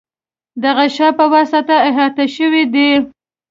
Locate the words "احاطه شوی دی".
1.89-2.91